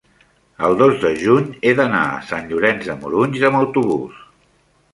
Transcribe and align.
el 0.67 0.71
dos 0.77 0.95
de 1.03 1.11
juny 1.23 1.51
he 1.71 1.75
d'anar 1.81 2.01
a 2.15 2.25
Sant 2.31 2.49
Llorenç 2.53 2.89
de 2.89 2.97
Morunys 3.05 3.47
amb 3.51 3.61
autobús. 3.63 4.21